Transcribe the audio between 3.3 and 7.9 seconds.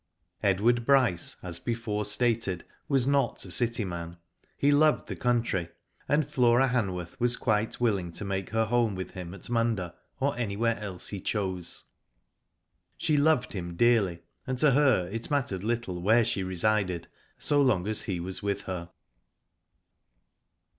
a citj man. He loved the country, and Flora Hanworth was quite